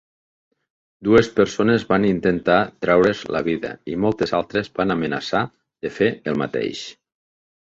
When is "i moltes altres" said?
3.93-4.73